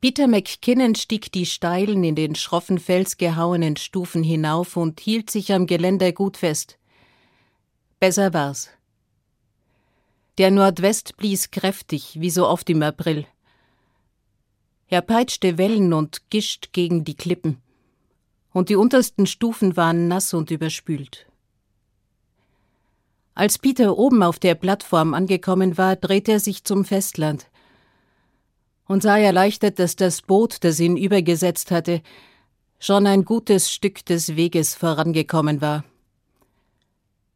Peter 0.00 0.28
McKinnon 0.28 0.94
stieg 0.94 1.32
die 1.32 1.44
steilen, 1.44 2.04
in 2.04 2.14
den 2.14 2.36
schroffen 2.36 2.78
Fels 2.78 3.16
gehauenen 3.16 3.76
Stufen 3.76 4.22
hinauf 4.22 4.76
und 4.76 5.00
hielt 5.00 5.28
sich 5.28 5.52
am 5.52 5.66
Geländer 5.66 6.12
gut 6.12 6.36
fest. 6.36 6.78
Besser 7.98 8.32
war's. 8.32 8.70
Der 10.38 10.52
Nordwest 10.52 11.16
blies 11.16 11.50
kräftig, 11.50 12.20
wie 12.20 12.30
so 12.30 12.46
oft 12.46 12.70
im 12.70 12.80
April. 12.82 13.26
Er 14.86 15.02
peitschte 15.02 15.58
Wellen 15.58 15.92
und 15.92 16.30
gischt 16.30 16.72
gegen 16.72 17.02
die 17.02 17.16
Klippen, 17.16 17.60
und 18.52 18.68
die 18.68 18.76
untersten 18.76 19.26
Stufen 19.26 19.76
waren 19.76 20.06
nass 20.06 20.32
und 20.32 20.52
überspült. 20.52 21.26
Als 23.34 23.58
Peter 23.58 23.98
oben 23.98 24.22
auf 24.22 24.38
der 24.38 24.54
Plattform 24.54 25.12
angekommen 25.12 25.76
war, 25.76 25.96
drehte 25.96 26.32
er 26.32 26.40
sich 26.40 26.62
zum 26.62 26.84
Festland 26.84 27.48
und 28.88 29.02
sah 29.02 29.18
erleichtert, 29.18 29.78
dass 29.78 29.94
das 29.94 30.22
Boot, 30.22 30.64
das 30.64 30.80
ihn 30.80 30.96
übergesetzt 30.96 31.70
hatte, 31.70 32.02
schon 32.80 33.06
ein 33.06 33.24
gutes 33.24 33.70
Stück 33.70 34.04
des 34.06 34.34
Weges 34.34 34.74
vorangekommen 34.74 35.60
war. 35.60 35.84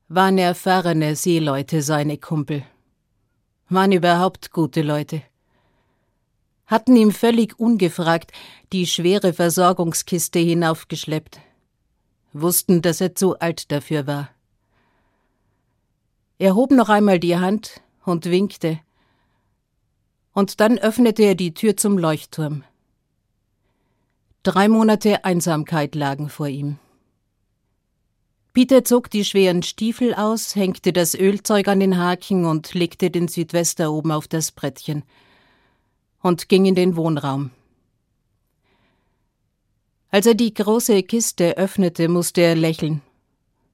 Waren 0.08 0.38
erfahrene 0.38 1.14
Seeleute 1.14 1.82
seine 1.82 2.18
Kumpel. 2.18 2.64
Waren 3.68 3.92
überhaupt 3.92 4.50
gute 4.50 4.82
Leute. 4.82 5.22
Hatten 6.66 6.96
ihm 6.96 7.12
völlig 7.12 7.58
ungefragt 7.58 8.32
die 8.72 8.86
schwere 8.86 9.32
Versorgungskiste 9.32 10.38
hinaufgeschleppt. 10.38 11.38
Wussten, 12.32 12.80
dass 12.80 13.00
er 13.00 13.14
zu 13.14 13.38
alt 13.38 13.70
dafür 13.70 14.06
war. 14.06 14.30
Er 16.38 16.54
hob 16.54 16.70
noch 16.70 16.88
einmal 16.88 17.18
die 17.18 17.36
Hand 17.36 17.82
und 18.04 18.24
winkte, 18.24 18.80
und 20.32 20.60
dann 20.60 20.78
öffnete 20.78 21.22
er 21.22 21.34
die 21.34 21.54
Tür 21.54 21.76
zum 21.76 21.98
Leuchtturm. 21.98 22.64
Drei 24.42 24.68
Monate 24.68 25.24
Einsamkeit 25.24 25.94
lagen 25.94 26.28
vor 26.28 26.48
ihm. 26.48 26.78
Peter 28.52 28.84
zog 28.84 29.08
die 29.08 29.24
schweren 29.24 29.62
Stiefel 29.62 30.14
aus, 30.14 30.56
hängte 30.56 30.92
das 30.92 31.14
Ölzeug 31.14 31.68
an 31.68 31.80
den 31.80 31.96
Haken 31.96 32.44
und 32.44 32.74
legte 32.74 33.10
den 33.10 33.28
Südwester 33.28 33.92
oben 33.92 34.12
auf 34.12 34.28
das 34.28 34.52
Brettchen 34.52 35.04
und 36.20 36.48
ging 36.48 36.66
in 36.66 36.74
den 36.74 36.96
Wohnraum. 36.96 37.50
Als 40.10 40.26
er 40.26 40.34
die 40.34 40.52
große 40.52 41.02
Kiste 41.04 41.56
öffnete, 41.56 42.08
musste 42.08 42.42
er 42.42 42.54
lächeln. 42.54 43.00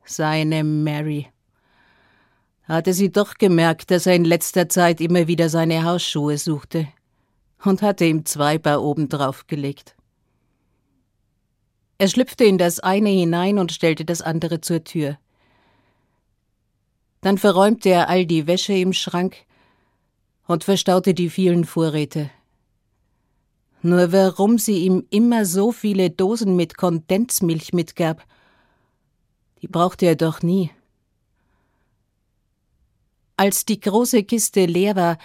Seine 0.05 0.63
Mary 0.63 1.27
hatte 2.69 2.93
sie 2.93 3.11
doch 3.11 3.35
gemerkt, 3.35 3.91
dass 3.91 4.07
er 4.07 4.15
in 4.15 4.25
letzter 4.25 4.69
Zeit 4.69 5.01
immer 5.01 5.27
wieder 5.27 5.49
seine 5.49 5.85
Hausschuhe 5.85 6.37
suchte 6.37 6.87
und 7.65 7.83
hatte 7.83 8.05
ihm 8.05 8.27
zwei 8.27 8.59
Paar 8.59 8.83
obendrauf 8.83 9.47
gelegt. 9.47 9.97
Er 11.97 12.09
schlüpfte 12.09 12.45
in 12.45 12.59
das 12.59 12.79
eine 12.79 13.09
hinein 13.09 13.59
und 13.59 13.73
stellte 13.73 14.05
das 14.05 14.23
andere 14.23 14.61
zur 14.61 14.85
Tür. 14.85 15.19
Dann 17.23 17.39
verräumte 17.39 17.89
er 17.89 18.09
all 18.09 18.27
die 18.27 18.47
Wäsche 18.47 18.75
im 18.75 18.93
Schrank 18.93 19.37
und 20.47 20.63
verstaute 20.63 21.15
die 21.15 21.31
vielen 21.31 21.65
Vorräte. 21.65 22.31
Nur 23.83 24.13
warum 24.13 24.59
sie 24.59 24.85
ihm 24.85 25.07
immer 25.11 25.45
so 25.45 25.73
viele 25.73 26.11
Dosen 26.11 26.55
mit 26.55 26.77
Kondensmilch 26.77 27.73
mitgab, 27.73 28.25
die 29.63 29.69
brauchte 29.69 30.07
er 30.07 30.17
doch 30.17 30.43
nie. 30.43 30.71
Als 33.39 33.65
die 33.65 33.79
große 33.79 34.25
Kiste 34.25 34.67
leer 34.67 34.97
war, 34.97 35.17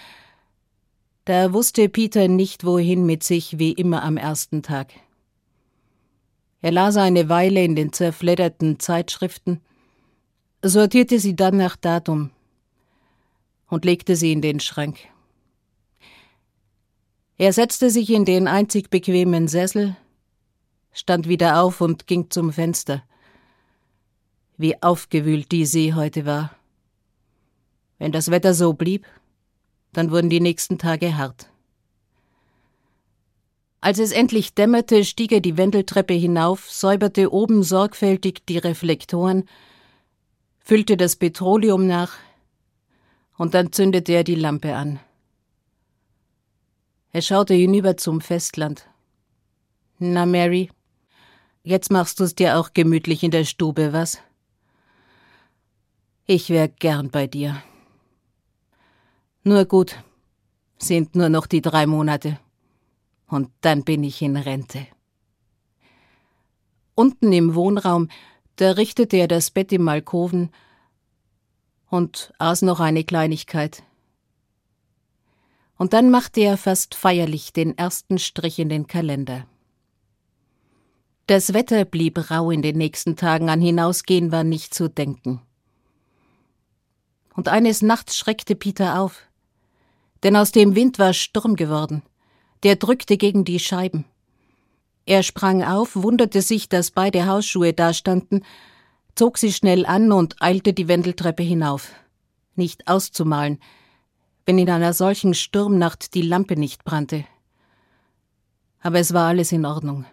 da 1.24 1.52
wusste 1.52 1.88
Peter 1.88 2.28
nicht 2.28 2.64
wohin 2.64 3.04
mit 3.04 3.24
sich 3.24 3.58
wie 3.58 3.72
immer 3.72 4.04
am 4.04 4.16
ersten 4.16 4.62
Tag. 4.62 4.92
Er 6.62 6.70
las 6.70 6.96
eine 6.96 7.28
Weile 7.28 7.64
in 7.64 7.74
den 7.74 7.92
zerfledderten 7.92 8.78
Zeitschriften, 8.78 9.60
sortierte 10.62 11.18
sie 11.18 11.34
dann 11.34 11.56
nach 11.56 11.74
Datum 11.74 12.30
und 13.68 13.84
legte 13.84 14.14
sie 14.14 14.30
in 14.30 14.42
den 14.42 14.60
Schrank. 14.60 15.00
Er 17.36 17.52
setzte 17.52 17.90
sich 17.90 18.10
in 18.10 18.24
den 18.24 18.46
einzig 18.46 18.90
bequemen 18.90 19.48
Sessel, 19.48 19.96
stand 20.92 21.28
wieder 21.28 21.60
auf 21.60 21.80
und 21.80 22.06
ging 22.06 22.30
zum 22.30 22.52
Fenster. 22.52 23.02
Wie 24.56 24.80
aufgewühlt 24.80 25.50
die 25.50 25.66
See 25.66 25.94
heute 25.94 26.26
war. 26.26 26.54
Wenn 27.98 28.12
das 28.12 28.30
Wetter 28.30 28.54
so 28.54 28.72
blieb, 28.72 29.06
dann 29.92 30.10
wurden 30.10 30.30
die 30.30 30.40
nächsten 30.40 30.78
Tage 30.78 31.16
hart. 31.16 31.48
Als 33.80 33.98
es 33.98 34.12
endlich 34.12 34.54
dämmerte, 34.54 35.04
stieg 35.04 35.30
er 35.30 35.40
die 35.40 35.58
Wendeltreppe 35.58 36.14
hinauf, 36.14 36.70
säuberte 36.70 37.30
oben 37.32 37.62
sorgfältig 37.62 38.46
die 38.48 38.58
Reflektoren, 38.58 39.44
füllte 40.58 40.96
das 40.96 41.16
Petroleum 41.16 41.86
nach 41.86 42.12
und 43.36 43.52
dann 43.52 43.72
zündete 43.72 44.12
er 44.12 44.24
die 44.24 44.36
Lampe 44.36 44.74
an. 44.74 45.00
Er 47.12 47.20
schaute 47.20 47.54
hinüber 47.54 47.96
zum 47.96 48.20
Festland. 48.20 48.88
Na, 49.98 50.24
Mary, 50.24 50.70
jetzt 51.62 51.90
machst 51.90 52.18
du's 52.18 52.34
dir 52.34 52.58
auch 52.58 52.72
gemütlich 52.72 53.22
in 53.22 53.30
der 53.30 53.44
Stube, 53.44 53.92
was? 53.92 54.18
Ich 56.26 56.48
wär 56.48 56.68
gern 56.68 57.10
bei 57.10 57.26
dir. 57.26 57.62
Nur 59.46 59.66
gut, 59.66 60.02
sind 60.78 61.14
nur 61.14 61.28
noch 61.28 61.46
die 61.46 61.60
drei 61.60 61.86
Monate. 61.86 62.38
Und 63.26 63.50
dann 63.60 63.84
bin 63.84 64.02
ich 64.02 64.22
in 64.22 64.38
Rente. 64.38 64.86
Unten 66.94 67.30
im 67.30 67.54
Wohnraum, 67.54 68.08
da 68.56 68.72
richtete 68.72 69.18
er 69.18 69.28
das 69.28 69.50
Bett 69.50 69.70
im 69.72 69.86
Alkoven 69.86 70.50
und 71.90 72.32
aß 72.38 72.62
noch 72.62 72.80
eine 72.80 73.04
Kleinigkeit. 73.04 73.82
Und 75.76 75.92
dann 75.92 76.10
machte 76.10 76.40
er 76.40 76.56
fast 76.56 76.94
feierlich 76.94 77.52
den 77.52 77.76
ersten 77.76 78.18
Strich 78.18 78.58
in 78.58 78.70
den 78.70 78.86
Kalender. 78.86 79.46
Das 81.26 81.52
Wetter 81.52 81.84
blieb 81.84 82.30
rau 82.30 82.50
in 82.50 82.62
den 82.62 82.78
nächsten 82.78 83.14
Tagen, 83.14 83.50
an 83.50 83.60
Hinausgehen 83.60 84.32
war 84.32 84.44
nicht 84.44 84.72
zu 84.72 84.88
denken. 84.88 85.42
Und 87.34 87.48
eines 87.48 87.82
Nachts 87.82 88.16
schreckte 88.16 88.54
Peter 88.54 89.00
auf 89.00 89.28
denn 90.24 90.36
aus 90.36 90.50
dem 90.50 90.74
Wind 90.74 90.98
war 90.98 91.12
Sturm 91.12 91.54
geworden. 91.54 92.02
Der 92.62 92.76
drückte 92.76 93.18
gegen 93.18 93.44
die 93.44 93.60
Scheiben. 93.60 94.06
Er 95.06 95.22
sprang 95.22 95.62
auf, 95.62 95.94
wunderte 95.96 96.40
sich, 96.40 96.70
dass 96.70 96.90
beide 96.90 97.26
Hausschuhe 97.26 97.74
dastanden, 97.74 98.42
zog 99.14 99.36
sie 99.36 99.52
schnell 99.52 99.84
an 99.84 100.10
und 100.12 100.40
eilte 100.40 100.72
die 100.72 100.88
Wendeltreppe 100.88 101.42
hinauf. 101.42 101.90
Nicht 102.56 102.88
auszumalen, 102.88 103.60
wenn 104.46 104.58
in 104.58 104.70
einer 104.70 104.94
solchen 104.94 105.34
Sturmnacht 105.34 106.14
die 106.14 106.22
Lampe 106.22 106.56
nicht 106.56 106.84
brannte. 106.84 107.26
Aber 108.80 108.98
es 108.98 109.12
war 109.12 109.28
alles 109.28 109.52
in 109.52 109.66
Ordnung. 109.66 110.06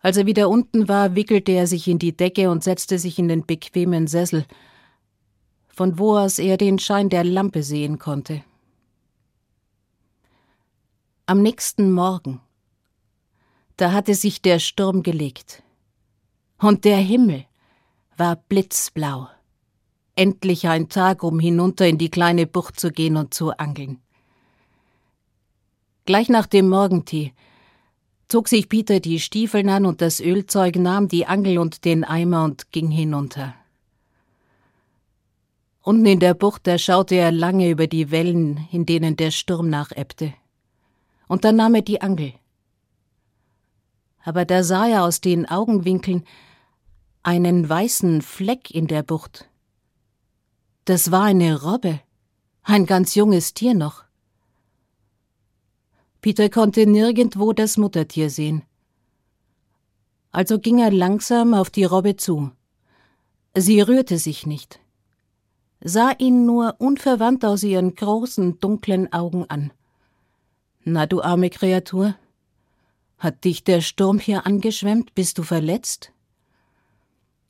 Als 0.00 0.16
er 0.16 0.26
wieder 0.26 0.48
unten 0.48 0.88
war, 0.88 1.14
wickelte 1.14 1.52
er 1.52 1.66
sich 1.66 1.86
in 1.86 1.98
die 1.98 2.16
Decke 2.16 2.50
und 2.50 2.64
setzte 2.64 2.98
sich 2.98 3.18
in 3.18 3.28
den 3.28 3.46
bequemen 3.46 4.06
Sessel, 4.06 4.46
von 5.78 5.96
wo 5.96 6.18
aus 6.18 6.40
er 6.40 6.56
den 6.56 6.80
Schein 6.80 7.08
der 7.08 7.22
Lampe 7.22 7.62
sehen 7.62 8.00
konnte. 8.00 8.42
Am 11.24 11.40
nächsten 11.40 11.92
Morgen, 11.92 12.40
da 13.76 13.92
hatte 13.92 14.16
sich 14.16 14.42
der 14.42 14.58
Sturm 14.58 15.04
gelegt, 15.04 15.62
und 16.58 16.84
der 16.84 16.96
Himmel 16.96 17.44
war 18.16 18.34
blitzblau. 18.34 19.28
Endlich 20.16 20.66
ein 20.66 20.88
Tag, 20.88 21.22
um 21.22 21.38
hinunter 21.38 21.86
in 21.86 21.96
die 21.96 22.10
kleine 22.10 22.48
Bucht 22.48 22.80
zu 22.80 22.90
gehen 22.90 23.16
und 23.16 23.32
zu 23.32 23.56
angeln. 23.56 24.00
Gleich 26.06 26.28
nach 26.28 26.46
dem 26.46 26.68
Morgentee 26.68 27.34
zog 28.26 28.48
sich 28.48 28.68
Peter 28.68 28.98
die 28.98 29.20
Stiefeln 29.20 29.68
an 29.68 29.86
und 29.86 30.00
das 30.00 30.18
Ölzeug, 30.18 30.74
nahm 30.74 31.06
die 31.06 31.26
Angel 31.26 31.56
und 31.58 31.84
den 31.84 32.02
Eimer 32.02 32.42
und 32.42 32.72
ging 32.72 32.90
hinunter. 32.90 33.54
Unten 35.88 36.04
in 36.04 36.20
der 36.20 36.34
Bucht, 36.34 36.66
da 36.66 36.76
schaute 36.76 37.14
er 37.14 37.32
lange 37.32 37.70
über 37.70 37.86
die 37.86 38.10
Wellen, 38.10 38.68
in 38.70 38.84
denen 38.84 39.16
der 39.16 39.30
Sturm 39.30 39.70
nachebbte. 39.70 40.34
Und 41.28 41.46
dann 41.46 41.56
nahm 41.56 41.76
er 41.76 41.80
die 41.80 42.02
Angel. 42.02 42.34
Aber 44.22 44.44
da 44.44 44.64
sah 44.64 44.86
er 44.86 45.04
aus 45.04 45.22
den 45.22 45.48
Augenwinkeln 45.48 46.26
einen 47.22 47.66
weißen 47.66 48.20
Fleck 48.20 48.70
in 48.70 48.86
der 48.86 49.02
Bucht. 49.02 49.48
Das 50.84 51.10
war 51.10 51.22
eine 51.22 51.62
Robbe, 51.62 52.00
ein 52.64 52.84
ganz 52.84 53.14
junges 53.14 53.54
Tier 53.54 53.72
noch. 53.72 54.04
Peter 56.20 56.50
konnte 56.50 56.84
nirgendwo 56.84 57.54
das 57.54 57.78
Muttertier 57.78 58.28
sehen. 58.28 58.62
Also 60.32 60.58
ging 60.58 60.80
er 60.80 60.90
langsam 60.90 61.54
auf 61.54 61.70
die 61.70 61.84
Robbe 61.84 62.16
zu. 62.16 62.50
Sie 63.56 63.80
rührte 63.80 64.18
sich 64.18 64.44
nicht 64.44 64.80
sah 65.80 66.12
ihn 66.18 66.46
nur 66.46 66.76
unverwandt 66.78 67.44
aus 67.44 67.62
ihren 67.62 67.94
großen, 67.94 68.60
dunklen 68.60 69.12
Augen 69.12 69.46
an. 69.48 69.72
Na, 70.84 71.06
du 71.06 71.22
arme 71.22 71.50
Kreatur, 71.50 72.14
hat 73.18 73.44
dich 73.44 73.64
der 73.64 73.80
Sturm 73.80 74.18
hier 74.18 74.46
angeschwemmt? 74.46 75.14
Bist 75.14 75.38
du 75.38 75.42
verletzt? 75.42 76.12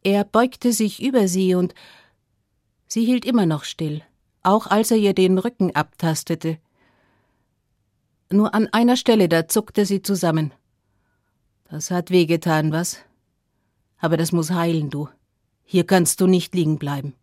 Er 0.03 0.25
beugte 0.25 0.73
sich 0.73 1.03
über 1.03 1.29
sie 1.29 1.55
und 1.55 1.75
sie 2.87 3.05
hielt 3.05 3.25
immer 3.25 3.45
noch 3.45 3.65
still, 3.65 4.03
auch 4.43 4.67
als 4.67 4.91
er 4.91 4.97
ihr 4.97 5.13
den 5.13 5.39
Rücken 5.39 5.75
abtastete. 5.75 6.59
Nur 8.31 8.55
an 8.55 8.69
einer 8.69 8.97
Stelle, 8.97 9.29
da 9.29 9.49
zuckte 9.49 9.85
sie 9.85 10.03
zusammen. 10.03 10.53
Das 11.71 11.91
hat 11.91 12.11
wehgetan, 12.11 12.73
was? 12.73 12.99
Aber 13.99 14.17
das 14.17 14.33
muss 14.33 14.51
heilen, 14.51 14.91
du. 14.91 15.09
Hier 15.65 15.87
kannst 15.87 16.21
du 16.21 16.27
nicht 16.27 16.55
liegen 16.55 16.79
bleiben. 16.79 17.15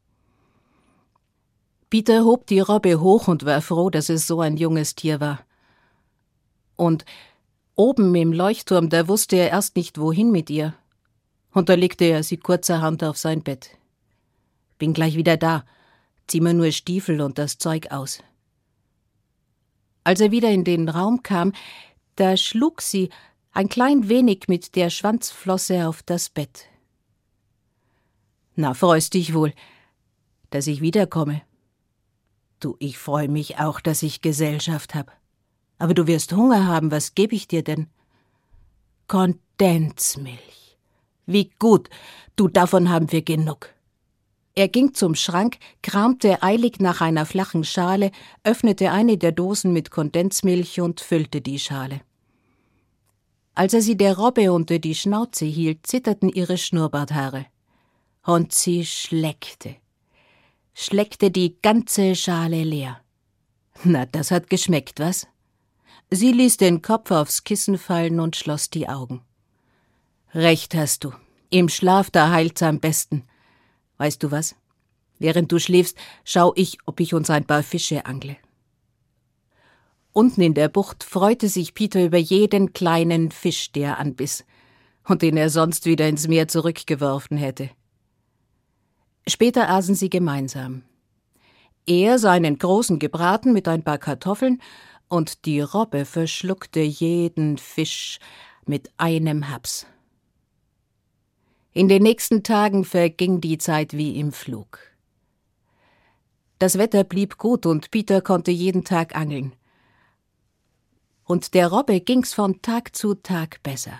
Peter 1.89 2.23
hob 2.23 2.47
die 2.47 2.59
Robbe 2.59 2.99
hoch 2.99 3.27
und 3.27 3.45
war 3.45 3.61
froh, 3.61 3.89
dass 3.89 4.09
es 4.09 4.27
so 4.27 4.41
ein 4.41 4.57
junges 4.57 4.95
Tier 4.95 5.19
war. 5.19 5.45
Und 6.75 7.05
Oben 7.75 8.15
im 8.15 8.31
Leuchtturm, 8.31 8.89
da 8.89 9.09
wusste 9.09 9.35
er 9.35 9.49
erst 9.49 9.75
nicht, 9.75 9.99
wohin 9.99 10.31
mit 10.31 10.49
ihr. 10.49 10.73
Und 11.51 11.67
da 11.67 11.73
legte 11.73 12.05
er 12.05 12.23
sie 12.23 12.37
kurzerhand 12.37 13.03
auf 13.03 13.17
sein 13.17 13.43
Bett. 13.43 13.71
Bin 14.77 14.93
gleich 14.93 15.17
wieder 15.17 15.35
da. 15.35 15.65
Zieh 16.27 16.39
mir 16.39 16.53
nur 16.53 16.71
Stiefel 16.71 17.19
und 17.19 17.37
das 17.37 17.57
Zeug 17.57 17.91
aus. 17.91 18.23
Als 20.05 20.21
er 20.21 20.31
wieder 20.31 20.51
in 20.51 20.63
den 20.63 20.87
Raum 20.87 21.21
kam, 21.21 21.51
da 22.15 22.37
schlug 22.37 22.81
sie 22.81 23.09
ein 23.51 23.67
klein 23.67 24.07
wenig 24.07 24.47
mit 24.47 24.75
der 24.75 24.89
Schwanzflosse 24.89 25.87
auf 25.87 26.01
das 26.01 26.29
Bett. 26.29 26.65
Na, 28.55 28.73
freust 28.73 29.13
dich 29.13 29.33
wohl, 29.33 29.53
dass 30.49 30.67
ich 30.67 30.79
wiederkomme. 30.79 31.41
Du, 32.65 32.75
ich 32.79 32.97
freu 32.97 33.27
mich 33.27 33.59
auch, 33.59 33.79
dass 33.79 34.01
ich 34.01 34.23
Gesellschaft 34.23 34.95
hab. 34.95 35.15
Aber 35.77 35.93
du 35.93 36.07
wirst 36.07 36.33
Hunger 36.33 36.65
haben, 36.65 36.89
was 36.89 37.13
gebe 37.13 37.35
ich 37.35 37.47
dir 37.47 37.63
denn? 37.63 37.85
Kondensmilch. 39.07 40.79
Wie 41.27 41.51
gut, 41.59 41.91
du, 42.35 42.47
davon 42.47 42.89
haben 42.89 43.11
wir 43.11 43.21
genug. 43.21 43.69
Er 44.55 44.67
ging 44.67 44.95
zum 44.95 45.13
Schrank, 45.13 45.59
kramte 45.83 46.41
eilig 46.41 46.79
nach 46.79 47.01
einer 47.01 47.27
flachen 47.27 47.63
Schale, 47.63 48.09
öffnete 48.43 48.89
eine 48.89 49.19
der 49.19 49.31
Dosen 49.31 49.71
mit 49.71 49.91
Kondensmilch 49.91 50.81
und 50.81 51.01
füllte 51.01 51.41
die 51.41 51.59
Schale. 51.59 52.01
Als 53.53 53.75
er 53.75 53.83
sie 53.83 53.95
der 53.95 54.17
Robbe 54.17 54.51
unter 54.51 54.79
die 54.79 54.95
Schnauze 54.95 55.45
hielt, 55.45 55.85
zitterten 55.85 56.29
ihre 56.29 56.57
Schnurrbarthaare. 56.57 57.45
Und 58.23 58.53
sie 58.53 58.87
schleckte. 58.87 59.75
Schleckte 60.77 61.31
die 61.31 61.55
ganze 61.61 62.15
Schale 62.15 62.65
leer. 62.65 62.99
Na, 63.85 64.05
das 64.05 64.29
hat 64.29 64.49
geschmeckt, 64.49 64.99
was? 64.99 65.25
Sie 66.11 66.33
ließ 66.33 66.57
den 66.57 66.81
Kopf 66.81 67.11
aufs 67.11 67.45
Kissen 67.45 67.77
fallen 67.77 68.19
und 68.19 68.35
schloss 68.35 68.69
die 68.69 68.89
Augen. 68.89 69.21
Recht 70.33 70.75
hast 70.75 71.05
du. 71.05 71.13
Im 71.49 71.69
Schlaf 71.69 72.11
da 72.11 72.29
heilt's 72.29 72.61
am 72.61 72.81
besten. 72.81 73.23
Weißt 73.97 74.21
du 74.21 74.31
was? 74.31 74.55
Während 75.17 75.49
du 75.49 75.59
schläfst, 75.59 75.97
schau 76.25 76.51
ich, 76.57 76.77
ob 76.85 76.99
ich 76.99 77.13
uns 77.13 77.29
ein 77.29 77.45
paar 77.45 77.63
Fische 77.63 78.05
angle. 78.05 78.35
Unten 80.11 80.41
in 80.41 80.55
der 80.55 80.67
Bucht 80.67 81.05
freute 81.05 81.47
sich 81.47 81.73
Peter 81.73 82.03
über 82.03 82.17
jeden 82.17 82.73
kleinen 82.73 83.31
Fisch, 83.31 83.71
der 83.71 83.91
er 83.91 83.99
anbiss 83.99 84.43
und 85.07 85.21
den 85.21 85.37
er 85.37 85.49
sonst 85.49 85.85
wieder 85.85 86.09
ins 86.09 86.27
Meer 86.27 86.49
zurückgeworfen 86.49 87.37
hätte. 87.37 87.69
Später 89.27 89.69
aßen 89.69 89.95
sie 89.95 90.09
gemeinsam. 90.09 90.83
Er 91.87 92.19
seinen 92.19 92.57
großen 92.57 92.99
Gebraten 92.99 93.53
mit 93.53 93.67
ein 93.67 93.83
paar 93.83 93.97
Kartoffeln 93.97 94.61
und 95.07 95.45
die 95.45 95.61
Robbe 95.61 96.05
verschluckte 96.05 96.81
jeden 96.81 97.57
Fisch 97.57 98.19
mit 98.65 98.91
einem 98.97 99.49
Haps. 99.49 99.85
In 101.73 101.87
den 101.87 102.03
nächsten 102.03 102.43
Tagen 102.43 102.85
verging 102.85 103.41
die 103.41 103.57
Zeit 103.57 103.93
wie 103.93 104.19
im 104.19 104.31
Flug. 104.31 104.79
Das 106.57 106.77
Wetter 106.77 107.03
blieb 107.03 107.37
gut 107.37 107.65
und 107.65 107.91
Peter 107.91 108.21
konnte 108.21 108.51
jeden 108.51 108.85
Tag 108.85 109.15
angeln. 109.15 109.53
Und 111.25 111.53
der 111.53 111.67
Robbe 111.67 111.99
ging's 111.99 112.33
von 112.33 112.61
Tag 112.61 112.95
zu 112.95 113.15
Tag 113.15 113.61
besser. 113.61 113.99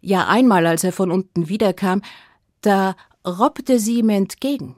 Ja, 0.00 0.26
einmal, 0.26 0.66
als 0.66 0.82
er 0.82 0.92
von 0.92 1.10
unten 1.10 1.48
wiederkam, 1.48 2.02
da 2.62 2.96
robbte 3.26 3.78
sie 3.78 3.98
ihm 3.98 4.08
entgegen. 4.08 4.76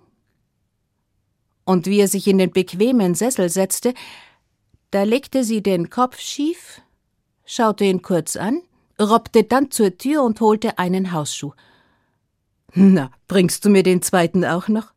Und 1.64 1.86
wie 1.86 2.00
er 2.00 2.08
sich 2.08 2.26
in 2.26 2.38
den 2.38 2.50
bequemen 2.50 3.14
Sessel 3.14 3.48
setzte, 3.48 3.94
da 4.90 5.04
legte 5.04 5.44
sie 5.44 5.62
den 5.62 5.90
Kopf 5.90 6.18
schief, 6.18 6.82
schaute 7.44 7.84
ihn 7.84 8.02
kurz 8.02 8.36
an, 8.36 8.62
robbte 9.00 9.44
dann 9.44 9.70
zur 9.70 9.96
Tür 9.96 10.22
und 10.22 10.40
holte 10.40 10.78
einen 10.78 11.12
Hausschuh. 11.12 11.52
Na, 12.74 13.10
bringst 13.28 13.64
du 13.64 13.70
mir 13.70 13.82
den 13.82 14.02
zweiten 14.02 14.44
auch 14.44 14.68
noch? 14.68 14.92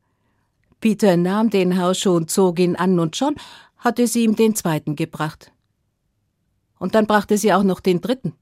Peter 0.80 1.18
nahm 1.18 1.50
den 1.50 1.80
Hausschuh 1.80 2.16
und 2.16 2.32
zog 2.32 2.60
ihn 2.60 2.76
an, 2.76 3.00
und 3.00 3.16
schon 3.16 3.36
hatte 3.78 4.08
sie 4.08 4.24
ihm 4.24 4.36
den 4.36 4.56
zweiten 4.56 4.96
gebracht. 4.96 5.52
Und 6.80 6.96
dann 6.96 7.08
brachte 7.08 7.38
sie 7.38 7.54
auch 7.54 7.64
noch 7.64 7.80
den 7.80 8.02
dritten. 8.02 8.34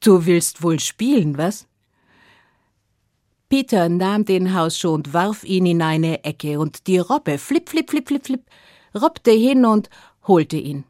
Du 0.00 0.26
willst 0.26 0.62
wohl 0.62 0.78
spielen, 0.80 1.38
was? 1.38 1.66
Peter 3.48 3.88
nahm 3.88 4.26
den 4.26 4.54
Hausschuh 4.54 4.90
und 4.90 5.14
warf 5.14 5.42
ihn 5.42 5.64
in 5.64 5.80
eine 5.80 6.22
Ecke, 6.24 6.60
und 6.60 6.86
die 6.86 6.98
Robbe, 6.98 7.38
flip, 7.38 7.68
flip, 7.68 7.88
flip, 7.88 8.06
flip, 8.06 8.26
flip, 8.26 8.42
robbte 8.94 9.30
hin 9.30 9.64
und 9.64 9.88
holte 10.26 10.58
ihn. 10.58 10.84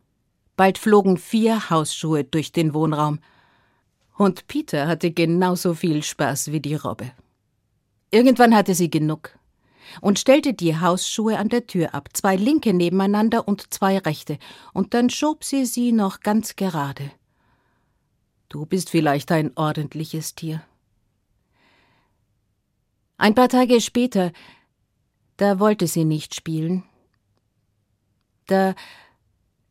Bald 0.56 0.76
flogen 0.76 1.18
vier 1.18 1.70
Hausschuhe 1.70 2.24
durch 2.24 2.50
den 2.50 2.74
Wohnraum. 2.74 3.20
Und 4.16 4.48
Peter 4.48 4.88
hatte 4.88 5.12
genauso 5.12 5.74
viel 5.74 6.02
Spaß 6.02 6.50
wie 6.50 6.58
die 6.58 6.74
Robbe. 6.74 7.12
Irgendwann 8.10 8.56
hatte 8.56 8.74
sie 8.74 8.90
genug 8.90 9.38
und 10.00 10.18
stellte 10.18 10.52
die 10.52 10.80
Hausschuhe 10.80 11.38
an 11.38 11.48
der 11.48 11.66
Tür 11.66 11.94
ab, 11.94 12.08
zwei 12.12 12.34
linke 12.34 12.74
nebeneinander 12.74 13.46
und 13.46 13.72
zwei 13.72 13.98
rechte, 13.98 14.38
und 14.72 14.94
dann 14.94 15.10
schob 15.10 15.44
sie 15.44 15.64
sie 15.64 15.92
noch 15.92 16.20
ganz 16.20 16.56
gerade. 16.56 17.12
Du 18.48 18.66
bist 18.66 18.90
vielleicht 18.90 19.30
ein 19.30 19.52
ordentliches 19.56 20.34
Tier. 20.34 20.62
Ein 23.18 23.34
paar 23.34 23.48
Tage 23.48 23.80
später, 23.80 24.32
da 25.38 25.58
wollte 25.58 25.88
sie 25.88 26.04
nicht 26.04 26.36
spielen. 26.36 26.84
Da 28.46 28.76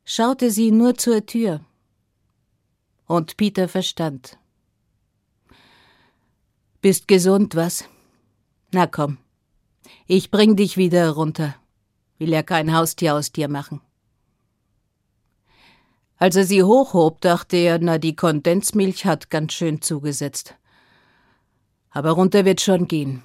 schaute 0.04 0.52
sie 0.52 0.72
nur 0.72 0.96
zur 0.96 1.26
Tür. 1.26 1.62
Und 3.06 3.38
Peter 3.38 3.70
verstand. 3.70 4.38
Bist 6.82 7.08
gesund, 7.08 7.56
was? 7.56 7.86
Na 8.74 8.86
komm, 8.86 9.18
ich 10.08 10.30
bring 10.30 10.58
dich 10.58 10.76
wieder 10.76 11.10
runter. 11.12 11.56
Will 12.18 12.30
ja 12.30 12.44
kein 12.44 12.76
Haustier 12.76 13.16
aus 13.16 13.32
dir 13.32 13.48
machen. 13.48 13.80
Als 16.18 16.36
er 16.36 16.44
sie 16.44 16.64
hochhob, 16.64 17.22
dachte 17.22 17.56
er, 17.56 17.80
na, 17.80 17.98
die 17.98 18.16
Kondensmilch 18.16 19.06
hat 19.06 19.30
ganz 19.30 19.54
schön 19.54 19.82
zugesetzt. 19.82 20.56
Aber 21.92 22.12
runter 22.12 22.44
wird 22.44 22.60
schon 22.60 22.88
gehen. 22.88 23.24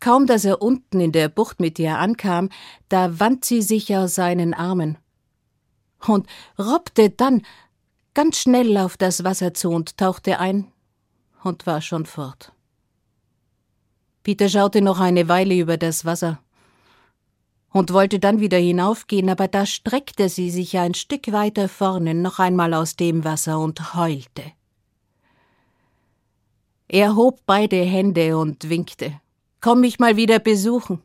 Kaum 0.00 0.26
dass 0.26 0.44
er 0.44 0.62
unten 0.62 1.00
in 1.00 1.12
der 1.12 1.28
Bucht 1.28 1.60
mit 1.60 1.78
ihr 1.78 1.98
ankam, 1.98 2.50
da 2.88 3.18
wand 3.18 3.44
sie 3.44 3.62
sich 3.62 3.96
aus 3.96 4.14
seinen 4.14 4.54
Armen 4.54 4.98
und 6.06 6.26
robbte 6.58 7.10
dann 7.10 7.42
ganz 8.14 8.38
schnell 8.38 8.76
auf 8.76 8.96
das 8.96 9.24
Wasser 9.24 9.54
zu 9.54 9.70
und 9.70 9.96
tauchte 9.96 10.38
ein 10.38 10.70
und 11.42 11.66
war 11.66 11.80
schon 11.80 12.06
fort. 12.06 12.52
Peter 14.22 14.48
schaute 14.48 14.82
noch 14.82 15.00
eine 15.00 15.28
Weile 15.28 15.56
über 15.56 15.76
das 15.76 16.04
Wasser 16.04 16.40
und 17.70 17.92
wollte 17.92 18.18
dann 18.18 18.40
wieder 18.40 18.58
hinaufgehen, 18.58 19.28
aber 19.28 19.48
da 19.48 19.66
streckte 19.66 20.28
sie 20.28 20.50
sich 20.50 20.78
ein 20.78 20.94
Stück 20.94 21.32
weiter 21.32 21.68
vorne 21.68 22.14
noch 22.14 22.38
einmal 22.38 22.74
aus 22.74 22.96
dem 22.96 23.24
Wasser 23.24 23.58
und 23.58 23.94
heulte. 23.94 24.44
Er 26.88 27.16
hob 27.16 27.40
beide 27.44 27.76
Hände 27.76 28.38
und 28.38 28.68
winkte. 28.70 29.20
Komm 29.60 29.80
mich 29.80 29.98
mal 29.98 30.16
wieder 30.16 30.38
besuchen. 30.38 31.02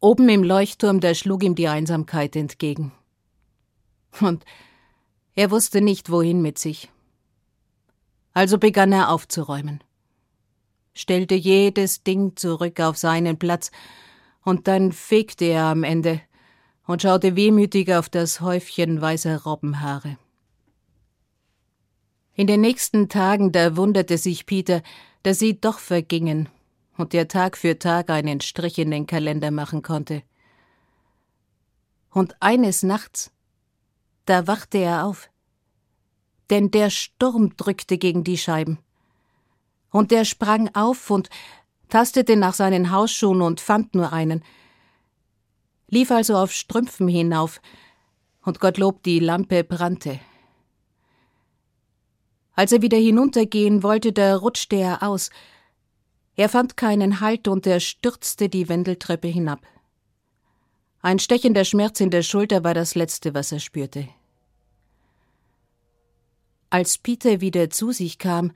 Oben 0.00 0.28
im 0.28 0.42
Leuchtturm, 0.42 1.00
da 1.00 1.14
schlug 1.14 1.42
ihm 1.42 1.54
die 1.54 1.68
Einsamkeit 1.68 2.36
entgegen. 2.36 2.92
Und 4.20 4.44
er 5.34 5.50
wusste 5.50 5.80
nicht, 5.80 6.10
wohin 6.10 6.42
mit 6.42 6.58
sich. 6.58 6.90
Also 8.34 8.58
begann 8.58 8.92
er 8.92 9.10
aufzuräumen, 9.10 9.82
stellte 10.92 11.34
jedes 11.34 12.02
Ding 12.02 12.36
zurück 12.36 12.80
auf 12.80 12.98
seinen 12.98 13.38
Platz, 13.38 13.70
und 14.42 14.68
dann 14.68 14.92
fegte 14.92 15.46
er 15.46 15.64
am 15.64 15.84
Ende 15.84 16.20
und 16.86 17.00
schaute 17.00 17.34
wehmütig 17.34 17.94
auf 17.94 18.10
das 18.10 18.42
Häufchen 18.42 19.00
weißer 19.00 19.42
Robbenhaare. 19.44 20.18
In 22.34 22.46
den 22.46 22.60
nächsten 22.60 23.08
Tagen 23.08 23.52
da 23.52 23.76
wunderte 23.76 24.18
sich 24.18 24.44
Peter, 24.44 24.82
dass 25.24 25.38
sie 25.38 25.58
doch 25.58 25.78
vergingen 25.78 26.48
und 26.96 27.12
der 27.14 27.28
Tag 27.28 27.56
für 27.56 27.78
Tag 27.78 28.10
einen 28.10 28.40
Strich 28.40 28.78
in 28.78 28.90
den 28.90 29.06
Kalender 29.06 29.50
machen 29.50 29.82
konnte. 29.82 30.22
Und 32.10 32.36
eines 32.40 32.82
Nachts, 32.82 33.32
da 34.26 34.46
wachte 34.46 34.78
er 34.78 35.06
auf, 35.06 35.30
denn 36.50 36.70
der 36.70 36.90
Sturm 36.90 37.56
drückte 37.56 37.96
gegen 37.98 38.22
die 38.22 38.38
Scheiben. 38.38 38.78
Und 39.90 40.12
er 40.12 40.26
sprang 40.26 40.72
auf 40.74 41.10
und 41.10 41.30
tastete 41.88 42.36
nach 42.36 42.54
seinen 42.54 42.90
Hausschuhen 42.90 43.40
und 43.40 43.60
fand 43.60 43.94
nur 43.94 44.12
einen, 44.12 44.44
lief 45.88 46.10
also 46.10 46.36
auf 46.36 46.52
Strümpfen 46.52 47.08
hinauf, 47.08 47.60
und 48.42 48.60
Gottlob 48.60 49.02
die 49.04 49.20
Lampe 49.20 49.64
brannte. 49.64 50.20
Als 52.54 52.72
er 52.72 52.82
wieder 52.82 52.98
hinuntergehen 52.98 53.82
wollte, 53.82 54.12
da 54.12 54.36
rutschte 54.36 54.76
er 54.76 55.02
aus. 55.02 55.30
Er 56.36 56.48
fand 56.48 56.76
keinen 56.76 57.20
Halt 57.20 57.48
und 57.48 57.66
er 57.66 57.80
stürzte 57.80 58.48
die 58.48 58.68
Wendeltreppe 58.68 59.28
hinab. 59.28 59.66
Ein 61.00 61.18
stechender 61.18 61.64
Schmerz 61.64 62.00
in 62.00 62.10
der 62.10 62.22
Schulter 62.22 62.64
war 62.64 62.74
das 62.74 62.94
Letzte, 62.94 63.34
was 63.34 63.52
er 63.52 63.60
spürte. 63.60 64.08
Als 66.70 66.98
Peter 66.98 67.40
wieder 67.40 67.70
zu 67.70 67.92
sich 67.92 68.18
kam, 68.18 68.52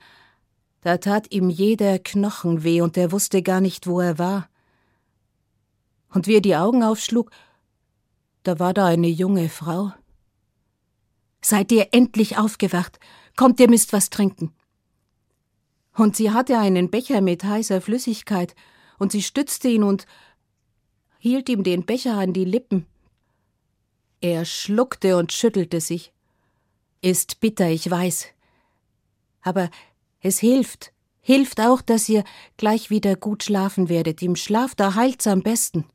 da 0.81 0.97
tat 0.97 1.31
ihm 1.31 1.49
jeder 1.49 1.99
Knochen 1.99 2.63
weh 2.63 2.81
und 2.81 2.97
er 2.97 3.11
wusste 3.11 3.43
gar 3.43 3.61
nicht, 3.61 3.85
wo 3.85 3.99
er 3.99 4.17
war. 4.17 4.49
Und 6.13 6.25
wie 6.25 6.35
er 6.35 6.41
die 6.41 6.55
Augen 6.55 6.83
aufschlug, 6.83 7.31
da 8.43 8.59
war 8.59 8.73
da 8.73 8.87
eine 8.87 9.07
junge 9.07 9.47
Frau. 9.49 9.93
Seid 11.41 11.71
ihr 11.71 11.89
endlich 11.91 12.37
aufgewacht? 12.37 12.99
Kommt, 13.39 13.61
ihr 13.61 13.69
müsst 13.69 13.93
was 13.93 14.09
trinken. 14.09 14.53
Und 15.95 16.17
sie 16.17 16.31
hatte 16.31 16.59
einen 16.59 16.89
Becher 16.89 17.21
mit 17.21 17.45
heißer 17.45 17.79
Flüssigkeit, 17.79 18.53
und 18.97 19.13
sie 19.13 19.21
stützte 19.21 19.69
ihn 19.69 19.83
und 19.83 20.05
hielt 21.19 21.47
ihm 21.47 21.63
den 21.63 21.85
Becher 21.85 22.17
an 22.17 22.33
die 22.33 22.43
Lippen. 22.43 22.85
Er 24.19 24.43
schluckte 24.43 25.15
und 25.15 25.31
schüttelte 25.31 25.79
sich. 25.79 26.11
Ist 27.01 27.39
bitter, 27.39 27.69
ich 27.69 27.89
weiß. 27.89 28.25
Aber 29.41 29.69
es 30.19 30.39
hilft, 30.39 30.91
hilft 31.21 31.61
auch, 31.61 31.81
dass 31.81 32.09
ihr 32.09 32.25
gleich 32.57 32.89
wieder 32.89 33.15
gut 33.15 33.45
schlafen 33.45 33.87
werdet. 33.87 34.21
Im 34.21 34.35
Schlaf 34.35 34.75
da 34.75 34.95
heilt's 34.95 35.27
am 35.27 35.43
besten. 35.43 35.85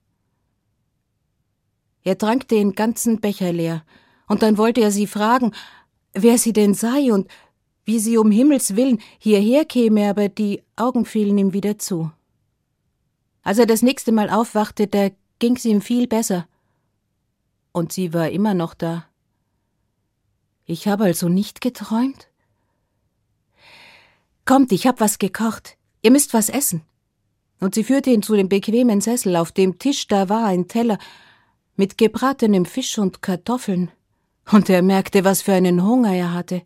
Er 2.05 2.17
trank 2.17 2.49
den 2.49 2.73
ganzen 2.73 3.21
Becher 3.21 3.53
leer, 3.53 3.85
und 4.29 4.43
dann 4.43 4.57
wollte 4.57 4.81
er 4.81 4.91
sie 4.91 5.07
fragen, 5.07 5.53
wer 6.15 6.39
sie 6.39 6.53
denn 6.53 6.75
sei 6.75 7.13
und 7.13 7.29
wie 7.85 7.99
sie 7.99 8.17
um 8.17 8.31
Himmels 8.31 8.77
willen 8.77 9.01
hierher 9.19 9.65
käme, 9.65 10.09
aber 10.09 10.29
die 10.29 10.63
Augen 10.77 11.05
fielen 11.05 11.37
ihm 11.37 11.53
wieder 11.53 11.79
zu. 11.79 12.11
Als 13.43 13.59
er 13.59 13.67
das 13.67 13.83
nächste 13.83 14.11
Mal 14.11 14.31
aufwachte, 14.31 14.87
da 14.87 15.11
ging's 15.39 15.65
ihm 15.67 15.83
viel 15.83 16.07
besser. 16.07 16.49
Und 17.73 17.93
sie 17.93 18.15
war 18.15 18.31
immer 18.31 18.55
noch 18.55 18.73
da. 18.73 19.07
Ich 20.65 20.89
habe 20.89 21.05
also 21.05 21.29
nicht 21.29 21.61
geträumt? 21.61 22.29
Kommt, 24.47 24.73
ich 24.73 24.87
hab 24.87 25.01
was 25.01 25.19
gekocht. 25.19 25.77
Ihr 26.01 26.11
müsst 26.11 26.33
was 26.33 26.49
essen. 26.49 26.83
Und 27.61 27.75
sie 27.75 27.85
führte 27.85 28.11
ihn 28.11 28.23
zu 28.23 28.35
dem 28.35 28.49
bequemen 28.49 29.01
Sessel. 29.01 29.37
Auf 29.37 29.53
dem 29.53 29.79
Tisch 29.79 30.07
da 30.07 30.29
war 30.29 30.47
ein 30.47 30.69
Teller 30.69 30.99
mit 31.77 31.99
gebratenem 31.99 32.65
Fisch 32.65 32.99
und 32.99 33.21
Kartoffeln. 33.21 33.91
Und 34.51 34.69
er 34.69 34.83
merkte, 34.83 35.25
was 35.25 35.43
für 35.43 35.55
einen 35.55 35.83
Hunger 35.83 36.15
er 36.15 36.35
hatte. 36.35 36.63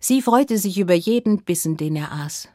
Sie 0.00 0.22
freute 0.22 0.58
sich 0.58 0.78
über 0.78 0.94
jeden 0.94 1.42
Bissen, 1.44 1.76
den 1.76 1.96
er 1.96 2.12
aß. 2.12 2.48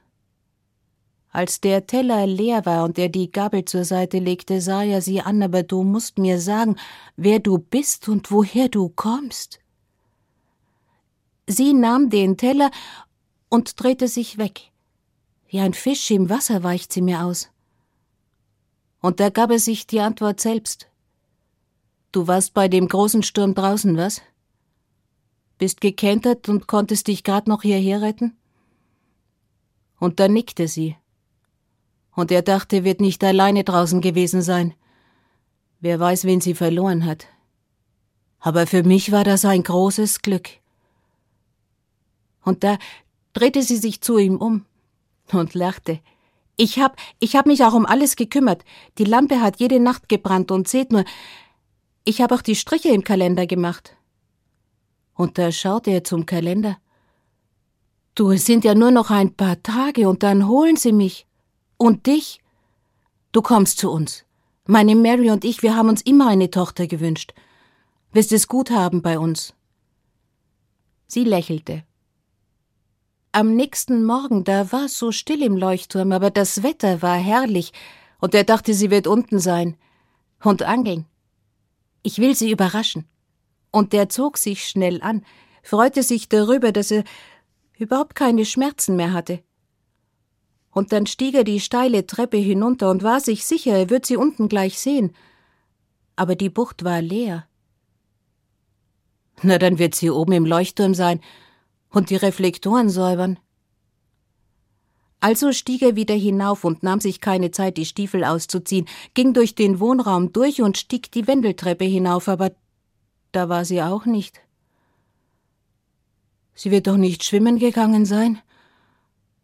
Als 1.34 1.62
der 1.62 1.88
Teller 1.88 2.28
leer 2.28 2.66
war 2.66 2.84
und 2.84 3.00
er 3.00 3.08
die 3.08 3.32
Gabel 3.32 3.63
zur 3.63 3.86
Seite 3.86 4.20
legte, 4.20 4.60
sah 4.60 4.84
er 4.84 5.01
sie 5.01 5.22
an, 5.22 5.42
aber 5.42 5.63
du 5.63 5.84
musst 5.84 6.18
mir 6.18 6.40
sagen, 6.42 6.75
wer 7.16 7.40
du 7.40 7.58
bist 7.58 8.10
und 8.10 8.32
woher 8.32 8.68
du 8.68 8.90
kommst. 8.90 9.60
Sie 11.48 11.74
nahm 11.74 12.10
den 12.10 12.38
Teller 12.38 12.70
und 13.50 13.82
drehte 13.82 14.08
sich 14.08 14.38
weg. 14.38 14.72
Wie 15.48 15.60
ein 15.60 15.74
Fisch 15.74 16.12
im 16.12 16.30
Wasser 16.30 16.63
weicht 16.63 16.92
sie 16.92 17.01
mir 17.01 17.24
aus. 17.24 17.50
Und 19.01 19.20
da 19.20 19.30
gab 19.30 19.51
er 19.51 19.60
sich 19.60 19.88
die 19.88 20.00
Antwort 20.00 20.40
selbst. 20.40 20.91
Du 22.12 22.27
warst 22.27 22.53
bei 22.53 22.68
dem 22.68 22.88
großen 22.88 23.24
Sturm 23.24 23.53
draußen, 23.53 23.96
was? 23.98 24.22
Bist 25.58 25.80
gekentert 25.80 26.50
und 26.50 26.68
konntest 26.68 27.08
dich 27.08 27.24
grad 27.24 27.48
noch 27.48 27.62
hierher 27.62 28.01
retten? 28.01 28.36
Und 30.00 30.20
da 30.20 30.27
nickte 30.27 30.68
sie 30.68 30.96
und 32.15 32.32
er 32.32 32.41
dachte, 32.41 32.84
wird 32.84 33.00
nicht 33.00 33.24
alleine 33.24 33.63
draußen 33.63 34.01
gewesen 34.01 34.41
sein. 34.41 34.74
Wer 35.80 36.00
weiß, 36.00 36.25
wen 36.25 36.41
sie 36.41 36.53
verloren 36.53 37.06
hat. 37.06 37.27
Aber 38.39 38.68
für 38.68 38.84
mich 38.84 39.12
war 39.12 39.24
das 39.24 39.46
ein 39.46 39.63
großes 39.63 40.22
Glück. 40.22 40.50
Und 42.44 42.63
da 42.63 42.77
drehte 43.34 43.62
sie 43.62 43.77
sich 43.77 44.01
zu 44.01 44.18
ihm 44.18 44.38
um 44.38 44.65
und 45.32 45.53
lachte. 45.53 46.00
Ich 46.58 46.80
hab, 46.80 46.98
ich 47.20 47.36
hab 47.36 47.46
mich 47.46 47.63
auch 47.63 47.74
um 47.74 47.86
alles 47.86 48.15
gekümmert. 48.15 48.63
Die 48.98 49.06
Lampe 49.06 49.41
hat 49.41 49.60
jede 49.60 49.80
Nacht 49.80 50.10
gebrannt 50.10 50.51
und 50.51 50.68
seht 50.68 50.91
nur, 50.91 51.06
ich 52.03 52.22
hab 52.22 52.31
auch 52.31 52.41
die 52.41 52.55
Striche 52.55 52.89
im 52.89 53.03
Kalender 53.03 53.48
gemacht. 53.48 53.96
Und 55.13 55.38
da 55.38 55.51
schaute 55.51 55.91
er 55.91 56.03
zum 56.03 56.25
Kalender. 56.25 56.77
Du, 58.15 58.31
es 58.31 58.46
sind 58.46 58.63
ja 58.63 58.75
nur 58.75 58.91
noch 58.91 59.10
ein 59.10 59.36
paar 59.36 59.62
Tage 59.62 60.10
und 60.10 60.24
dann 60.24 60.48
holen 60.48 60.75
sie 60.75 60.91
mich. 60.91 61.27
Und 61.77 62.08
dich? 62.08 62.41
Du 63.31 63.41
kommst 63.41 63.77
zu 63.77 63.91
uns. 63.91 64.25
Meine 64.65 64.96
Mary 64.96 65.31
und 65.31 65.46
ich, 65.46 65.63
wir 65.63 65.75
haben 65.75 65.89
uns 65.89 66.01
immer 66.01 66.27
eine 66.27 66.50
Tochter 66.50 66.88
gewünscht. 66.88 67.34
Wirst 68.12 68.31
es 68.31 68.48
gut 68.48 68.72
haben 68.72 69.01
bei 69.01 69.17
uns. 69.17 69.53
Sie 71.08 71.24
lächelte. 71.24 71.84
Am 73.31 73.55
nächsten 73.55 74.03
Morgen, 74.03 74.43
da 74.43 74.72
war 74.72 74.86
es 74.86 74.98
so 74.98 75.12
still 75.12 75.41
im 75.41 75.55
Leuchtturm, 75.55 76.12
aber 76.12 76.31
das 76.31 76.63
Wetter 76.63 77.01
war 77.01 77.15
herrlich, 77.15 77.72
und 78.20 78.36
er 78.36 78.43
dachte, 78.43 78.74
sie 78.74 78.91
wird 78.91 79.08
unten 79.08 79.39
sein. 79.39 79.77
Und 80.43 80.63
angeln. 80.63 81.05
Ich 82.03 82.20
will 82.20 82.36
sie 82.36 82.51
überraschen. 82.51 83.08
Und 83.72 83.93
der 83.93 84.10
zog 84.10 84.38
sich 84.38 84.67
schnell 84.67 85.01
an, 85.01 85.25
freute 85.63 86.03
sich 86.03 86.27
darüber, 86.27 86.72
dass 86.72 86.91
er 86.91 87.03
überhaupt 87.77 88.15
keine 88.15 88.46
Schmerzen 88.46 88.96
mehr 88.96 89.13
hatte 89.13 89.41
und 90.72 90.93
dann 90.93 91.05
stieg 91.05 91.36
er 91.36 91.43
die 91.43 91.60
steile 91.60 92.08
Treppe 92.08 92.38
hinunter 92.38 92.89
und 92.89 93.03
war 93.03 93.20
sich 93.20 93.46
sicher, 93.46 93.74
er 93.77 93.89
wird 93.89 94.05
sie 94.05 94.15
unten 94.15 94.48
gleich 94.48 94.79
sehen. 94.79 95.13
Aber 96.15 96.36
die 96.36 96.50
Bucht 96.50 96.84
war 96.84 97.01
leer. 97.01 97.46
Na, 99.41 99.58
dann 99.58 99.79
wird 99.79 99.96
sie 99.96 100.10
oben 100.10 100.34
im 100.34 100.46
Leuchtturm 100.46 100.93
sein 100.93 101.20
und 101.89 102.10
die 102.10 102.15
Reflektoren 102.15 102.89
säubern. 102.89 103.39
Also 105.22 105.51
stieg 105.51 105.84
er 105.84 105.96
wieder 105.96 106.16
hinauf 106.16 106.63
und 106.63 106.82
nahm 106.82 107.00
sich 107.00 107.22
keine 107.22 107.51
Zeit, 107.51 107.78
die 107.78 107.86
Stiefel 107.86 108.25
auszuziehen, 108.25 108.88
ging 109.13 109.34
durch 109.34 109.54
den 109.54 109.80
Wohnraum 109.80 110.34
durch 110.34 110.63
und 110.63 110.80
stieg 110.80 111.12
die 111.12 111.28
Wendeltreppe 111.28 111.86
hinauf, 111.86 112.28
aber 112.28 112.51
da 113.32 113.48
war 113.48 113.63
sie 113.63 113.84
auch 113.84 114.06
nicht. 114.06 114.42
Sie 116.56 116.72
wird 116.72 116.88
doch 116.88 116.98
nicht 116.98 117.24
schwimmen 117.24 117.60
gegangen 117.60 118.06
sein? 118.06 118.42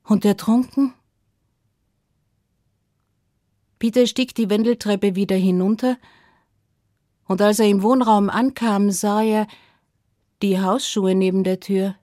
Und 0.04 0.26
ertrunken? 0.26 0.94
Peter 3.78 4.08
stieg 4.08 4.34
die 4.34 4.50
Wendeltreppe 4.50 5.16
wieder 5.16 5.36
hinunter, 5.36 5.98
und 7.26 7.42
als 7.42 7.60
er 7.60 7.68
im 7.68 7.84
Wohnraum 7.84 8.30
ankam, 8.30 8.90
sah 8.90 9.22
er 9.22 9.48
die 10.42 10.60
Hausschuhe 10.60 11.14
neben 11.14 11.44
der 11.44 11.60
Tür. 11.60 11.96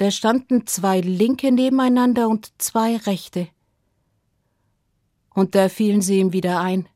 Da 0.00 0.10
standen 0.10 0.66
zwei 0.66 1.02
linke 1.02 1.52
nebeneinander 1.52 2.26
und 2.30 2.52
zwei 2.56 2.96
rechte. 2.96 3.48
Und 5.34 5.54
da 5.54 5.68
fielen 5.68 6.00
sie 6.00 6.20
ihm 6.20 6.32
wieder 6.32 6.58
ein. 6.58 6.88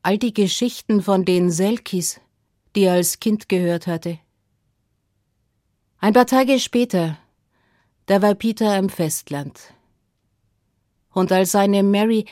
All 0.00 0.16
die 0.16 0.32
Geschichten 0.32 1.02
von 1.02 1.26
den 1.26 1.50
Selkis, 1.50 2.22
die 2.74 2.84
er 2.84 2.94
als 2.94 3.20
Kind 3.20 3.50
gehört 3.50 3.86
hatte. 3.86 4.20
Ein 5.98 6.14
paar 6.14 6.24
Tage 6.24 6.58
später, 6.60 7.18
da 8.06 8.22
war 8.22 8.34
Peter 8.34 8.78
im 8.78 8.88
Festland 8.88 9.74
und 11.10 11.30
als 11.30 11.52
seine 11.52 11.82
Mary 11.82 12.24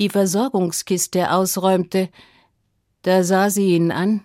die 0.00 0.08
Versorgungskiste 0.08 1.30
ausräumte, 1.30 2.10
da 3.02 3.22
sah 3.22 3.48
sie 3.48 3.76
ihn 3.76 3.92
an. 3.92 4.24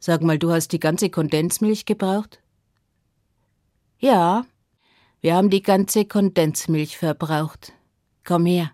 Sag 0.00 0.20
mal, 0.20 0.38
du 0.38 0.50
hast 0.50 0.68
die 0.72 0.80
ganze 0.80 1.08
Kondensmilch 1.08 1.86
gebraucht? 1.86 2.41
Ja, 4.02 4.44
wir 5.20 5.34
haben 5.34 5.48
die 5.48 5.62
ganze 5.62 6.04
Kondensmilch 6.04 6.98
verbraucht. 6.98 7.72
Komm 8.24 8.44
her. 8.44 8.72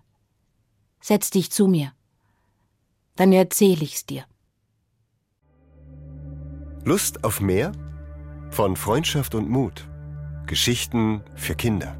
Setz 1.00 1.30
dich 1.30 1.52
zu 1.52 1.68
mir. 1.68 1.92
Dann 3.14 3.32
erzähl 3.32 3.82
ich's 3.82 4.06
dir. 4.06 4.24
Lust 6.84 7.22
auf 7.24 7.40
mehr? 7.40 7.72
Von 8.50 8.74
Freundschaft 8.74 9.34
und 9.34 9.48
Mut. 9.48 9.86
Geschichten 10.46 11.22
für 11.36 11.54
Kinder 11.54 11.98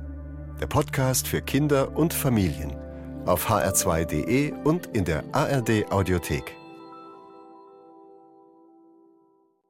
der 0.61 0.67
Podcast 0.67 1.29
für 1.29 1.41
Kinder 1.41 1.97
und 1.97 2.13
Familien 2.13 2.75
auf 3.27 3.49
hr2.de 3.49 4.53
und 4.65 4.87
in 4.87 5.05
der 5.05 5.23
ARD 5.33 5.91
Audiothek. 5.91 6.57